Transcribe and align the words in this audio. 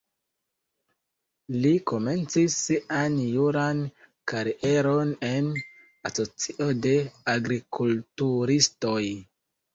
Li 1.65 1.73
komencis 1.91 2.55
sian 2.61 3.17
juran 3.33 3.83
karieron 4.33 5.13
en 5.29 5.53
asocio 6.13 6.71
de 6.89 6.97
agrikulturistoj. 7.37 8.99